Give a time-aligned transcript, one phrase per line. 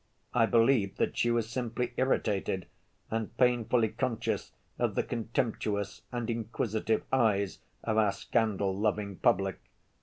[0.33, 2.65] I believe that she was simply irritated
[3.11, 9.61] and painfully conscious of the contemptuous and inquisitive eyes of our scandal‐loving public.